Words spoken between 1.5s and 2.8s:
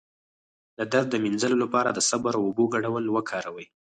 لپاره د صبر او اوبو